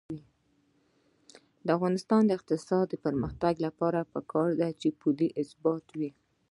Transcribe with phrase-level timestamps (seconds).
[1.65, 6.09] د افغانستان د اقتصادي پرمختګ لپاره پکار ده چې پولي ثبات وي.